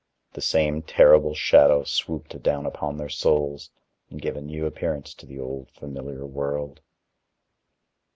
The 0.33 0.41
same 0.41 0.81
terrible 0.81 1.35
shadow 1.35 1.83
swooped 1.83 2.41
down 2.41 2.65
upon 2.65 2.97
their 2.97 3.07
souls 3.07 3.69
and 4.09 4.19
gave 4.19 4.35
a 4.35 4.41
new 4.41 4.65
appearance 4.65 5.13
to 5.13 5.27
the 5.27 5.39
old 5.39 5.69
familiar 5.69 6.25
world. 6.25 6.81